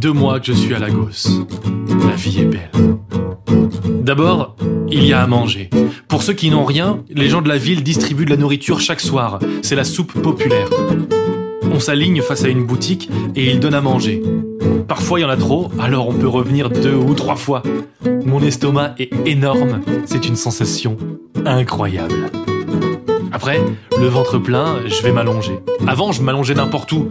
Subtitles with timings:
[0.00, 1.28] Deux mois que je suis à Lagos.
[2.08, 2.70] La vie est belle.
[4.02, 4.56] D'abord,
[4.90, 5.68] il y a à manger.
[6.08, 9.00] Pour ceux qui n'ont rien, les gens de la ville distribuent de la nourriture chaque
[9.00, 9.38] soir.
[9.60, 10.70] C'est la soupe populaire.
[11.70, 14.22] On s'aligne face à une boutique et ils donnent à manger.
[14.88, 17.62] Parfois il y en a trop, alors on peut revenir deux ou trois fois.
[18.24, 20.96] Mon estomac est énorme, c'est une sensation
[21.44, 22.39] incroyable.
[23.40, 23.64] Après,
[23.98, 25.60] le ventre plein, je vais m'allonger.
[25.88, 27.08] Avant, je m'allongeais n'importe où.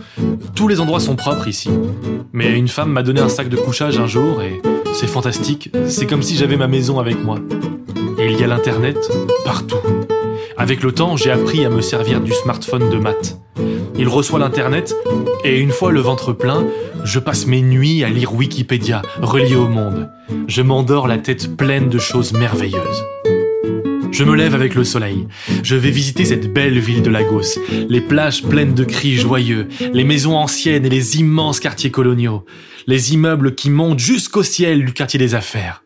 [0.53, 1.72] Tous les endroits sont propres ici.
[2.33, 4.61] Mais une femme m'a donné un sac de couchage un jour et
[4.94, 5.72] c'est fantastique.
[5.88, 7.39] C'est comme si j'avais ma maison avec moi.
[8.19, 9.11] Et il y a l'internet
[9.44, 9.80] partout.
[10.55, 13.39] Avec le temps, j'ai appris à me servir du smartphone de maths.
[13.97, 14.95] Il reçoit l'internet
[15.44, 16.63] et une fois le ventre plein,
[17.05, 20.11] je passe mes nuits à lire Wikipédia, relié au monde.
[20.47, 23.03] Je m'endors la tête pleine de choses merveilleuses.
[24.11, 25.27] Je me lève avec le soleil.
[25.63, 30.03] Je vais visiter cette belle ville de Lagos, les plages pleines de cris joyeux, les
[30.03, 32.45] maisons anciennes et les immenses quartiers coloniaux,
[32.88, 35.83] les immeubles qui montent jusqu'au ciel du quartier des affaires.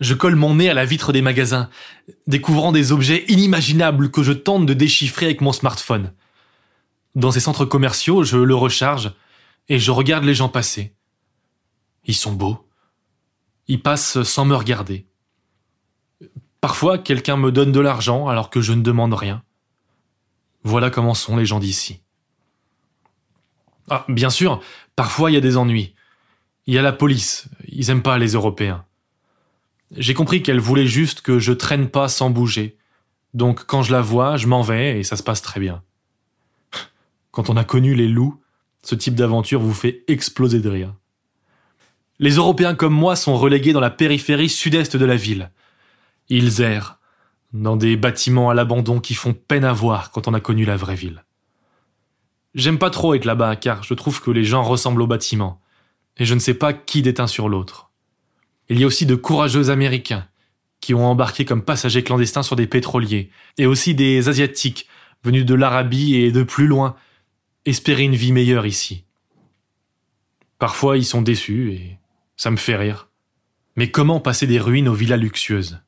[0.00, 1.68] Je colle mon nez à la vitre des magasins,
[2.26, 6.12] découvrant des objets inimaginables que je tente de déchiffrer avec mon smartphone.
[7.14, 9.12] Dans ces centres commerciaux, je le recharge
[9.68, 10.94] et je regarde les gens passer.
[12.04, 12.68] Ils sont beaux.
[13.68, 15.06] Ils passent sans me regarder.
[16.62, 19.42] Parfois, quelqu'un me donne de l'argent alors que je ne demande rien.
[20.62, 22.02] Voilà comment sont les gens d'ici.
[23.90, 24.60] Ah, bien sûr,
[24.94, 25.96] parfois il y a des ennuis.
[26.68, 28.84] Il y a la police, ils aiment pas les Européens.
[29.96, 32.78] J'ai compris qu'elle voulait juste que je traîne pas sans bouger.
[33.34, 35.82] Donc quand je la vois, je m'en vais et ça se passe très bien.
[37.32, 38.40] Quand on a connu les loups,
[38.84, 40.94] ce type d'aventure vous fait exploser de rire.
[42.20, 45.50] Les Européens comme moi sont relégués dans la périphérie sud-est de la ville.
[46.34, 46.98] Ils errent
[47.52, 50.78] dans des bâtiments à l'abandon qui font peine à voir quand on a connu la
[50.78, 51.26] vraie ville.
[52.54, 55.60] J'aime pas trop être là-bas car je trouve que les gens ressemblent aux bâtiments
[56.16, 57.90] et je ne sais pas qui déteint sur l'autre.
[58.70, 60.26] Il y a aussi de courageux Américains
[60.80, 63.28] qui ont embarqué comme passagers clandestins sur des pétroliers
[63.58, 64.88] et aussi des Asiatiques
[65.22, 66.96] venus de l'Arabie et de plus loin
[67.66, 69.04] espérer une vie meilleure ici.
[70.58, 71.98] Parfois ils sont déçus et
[72.38, 73.10] ça me fait rire.
[73.76, 75.82] Mais comment passer des ruines aux villas luxueuses?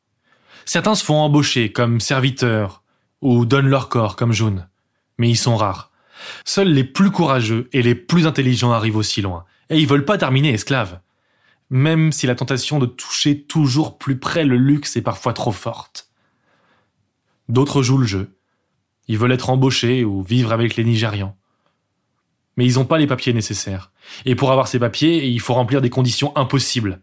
[0.64, 2.82] Certains se font embaucher comme serviteurs
[3.20, 4.69] ou donnent leur corps comme June.
[5.19, 5.91] Mais ils sont rares.
[6.44, 9.44] Seuls les plus courageux et les plus intelligents arrivent aussi loin.
[9.70, 11.00] Et ils veulent pas terminer esclaves.
[11.70, 16.08] Même si la tentation de toucher toujours plus près le luxe est parfois trop forte.
[17.48, 18.36] D'autres jouent le jeu.
[19.08, 21.36] Ils veulent être embauchés ou vivre avec les Nigérians.
[22.56, 23.91] Mais ils n'ont pas les papiers nécessaires.
[24.24, 27.00] Et pour avoir ces papiers, il faut remplir des conditions impossibles.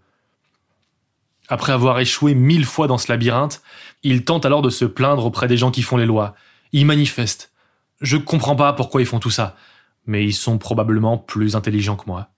[1.52, 3.62] Après avoir échoué mille fois dans ce labyrinthe,
[4.04, 6.34] ils tentent alors de se plaindre auprès des gens qui font les lois.
[6.72, 7.52] Ils manifestent.
[8.00, 9.58] Je comprends pas pourquoi ils font tout ça,
[10.06, 12.30] mais ils sont probablement plus intelligents que moi.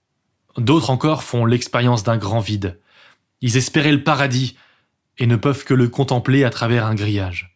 [0.58, 2.82] D'autres encore font l'expérience d'un grand vide.
[3.42, 4.58] Ils espéraient le paradis
[5.20, 7.56] et ne peuvent que le contempler à travers un grillage.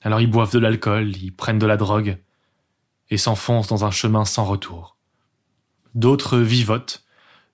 [0.00, 2.16] Alors ils boivent de l'alcool, ils prennent de la drogue
[3.10, 4.96] et s'enfoncent dans un chemin sans retour.
[5.94, 7.01] D'autres vivotent,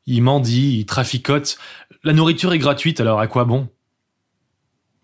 [0.09, 1.59] ils mendient, ils traficotent,
[2.03, 3.69] la nourriture est gratuite, alors à quoi bon?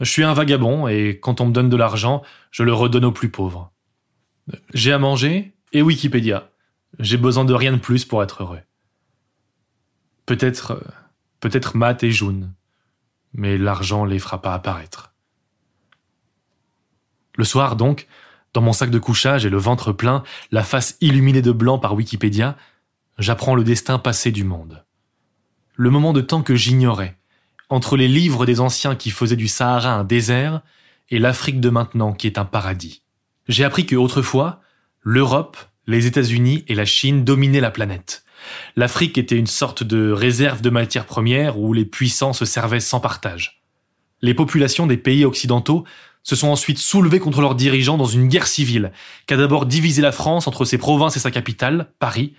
[0.01, 3.13] Je suis un vagabond, et quand on me donne de l'argent, je le redonne aux
[3.13, 3.71] plus pauvres.
[4.73, 6.51] J'ai à manger et Wikipédia.
[6.99, 8.61] J'ai besoin de rien de plus pour être heureux.
[10.25, 10.83] Peut-être,
[11.39, 12.55] peut-être Matt et June,
[13.35, 15.13] mais l'argent les fera pas apparaître.
[17.37, 18.07] Le soir, donc,
[18.55, 21.95] dans mon sac de couchage et le ventre plein, la face illuminée de blanc par
[21.95, 22.57] Wikipédia,
[23.19, 24.84] j'apprends le destin passé du monde
[25.77, 27.17] le moment de temps que j'ignorais,
[27.69, 30.61] entre les livres des anciens qui faisaient du Sahara un désert
[31.11, 33.03] et l'Afrique de maintenant qui est un paradis.
[33.49, 34.61] J'ai appris que autrefois,
[35.03, 35.57] l'Europe,
[35.87, 38.25] les États-Unis et la Chine dominaient la planète.
[38.77, 43.01] L'Afrique était une sorte de réserve de matières premières où les puissants se servaient sans
[43.01, 43.63] partage.
[44.23, 45.85] Les populations des pays occidentaux
[46.23, 48.93] se sont ensuite soulevées contre leurs dirigeants dans une guerre civile,
[49.27, 52.35] qui a d'abord divisé la France entre ses provinces et sa capitale, Paris,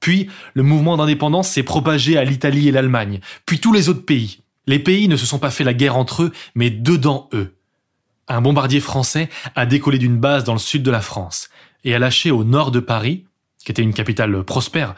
[0.00, 4.40] puis, le mouvement d'indépendance s'est propagé à l'Italie et l'Allemagne, puis tous les autres pays.
[4.66, 7.56] Les pays ne se sont pas fait la guerre entre eux, mais dedans eux.
[8.28, 11.50] Un bombardier français a décollé d'une base dans le sud de la France
[11.84, 13.26] et a lâché au nord de Paris,
[13.64, 14.94] qui était une capitale prospère,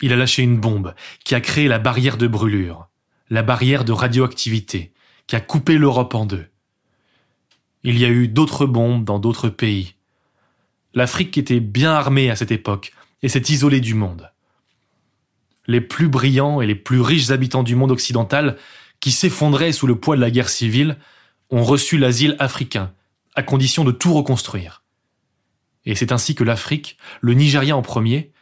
[0.00, 0.94] il a lâché une bombe
[1.24, 2.88] qui a créé la barrière de brûlure,
[3.28, 4.92] la barrière de radioactivité,
[5.26, 6.46] qui a coupé l'Europe en deux.
[7.82, 9.94] Il y a eu d'autres bombes dans d'autres pays.
[10.94, 12.92] L'Afrique était bien armée à cette époque
[13.22, 14.30] et s'est isolée du monde.
[15.66, 18.56] Les plus brillants et les plus riches habitants du monde occidental,
[19.00, 20.96] qui s'effondraient sous le poids de la guerre civile,
[21.50, 22.92] ont reçu l'asile africain,
[23.34, 24.82] à condition de tout reconstruire.
[25.84, 28.32] Et c'est ainsi que l'Afrique, le Nigeria en premier,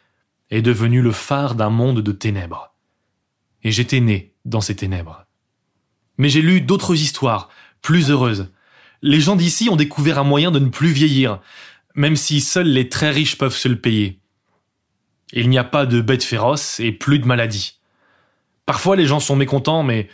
[0.50, 2.74] est devenu le phare d'un monde de ténèbres.
[3.62, 5.26] Et j'étais né dans ces ténèbres.
[6.18, 7.48] Mais j'ai lu d'autres histoires,
[7.82, 8.52] plus heureuses.
[9.02, 11.40] Les gens d'ici ont découvert un moyen de ne plus vieillir,
[11.94, 14.20] même si seuls les très riches peuvent se le payer.
[15.36, 17.80] Il n'y a pas de bêtes féroces et plus de maladies.
[18.66, 20.08] Parfois les gens sont mécontents, mais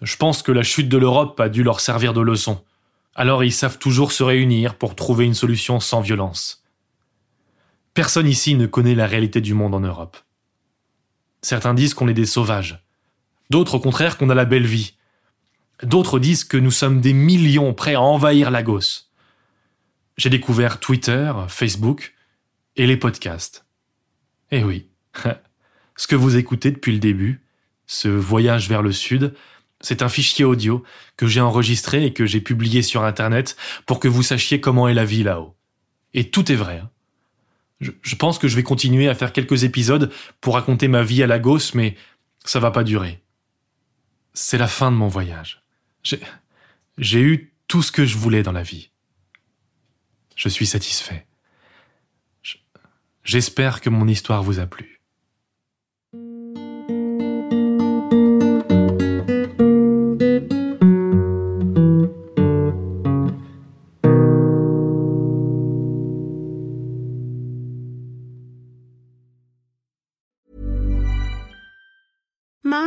[0.00, 2.64] je pense que la chute de l'Europe a dû leur servir de leçon.
[3.14, 6.64] Alors ils savent toujours se réunir pour trouver une solution sans violence.
[7.92, 10.16] Personne ici ne connaît la réalité du monde en Europe.
[11.42, 12.82] Certains disent qu'on est des sauvages.
[13.50, 14.94] D'autres au contraire qu'on a la belle vie.
[15.82, 19.10] D'autres disent que nous sommes des millions prêts à envahir Lagos.
[20.16, 22.14] J'ai découvert Twitter, Facebook
[22.76, 23.63] et les podcasts.
[24.50, 24.88] Eh oui,
[25.96, 27.42] ce que vous écoutez depuis le début,
[27.86, 29.34] ce voyage vers le sud,
[29.80, 30.82] c'est un fichier audio
[31.16, 33.56] que j'ai enregistré et que j'ai publié sur Internet
[33.86, 35.54] pour que vous sachiez comment est la vie là-haut.
[36.14, 36.78] Et tout est vrai.
[36.78, 36.90] Hein.
[37.80, 40.10] Je, pense que je vais continuer à faire quelques épisodes
[40.40, 41.96] pour raconter ma vie à Lagos, mais
[42.44, 43.22] ça va pas durer.
[44.32, 45.62] C'est la fin de mon voyage.
[46.98, 48.90] J'ai eu tout ce que je voulais dans la vie.
[50.36, 51.26] Je suis satisfait.
[53.24, 54.93] J'espère que mon histoire vous a plu.